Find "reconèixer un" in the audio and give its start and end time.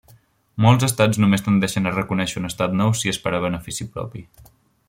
1.97-2.51